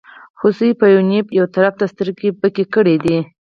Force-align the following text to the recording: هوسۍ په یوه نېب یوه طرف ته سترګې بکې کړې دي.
هوسۍ 0.39 0.71
په 0.79 0.85
یوه 0.93 1.03
نېب 1.11 1.25
یوه 1.37 1.49
طرف 1.55 1.73
ته 1.79 1.85
سترګې 1.93 2.29
بکې 2.41 2.65
کړې 2.73 2.95
دي. 3.03 3.17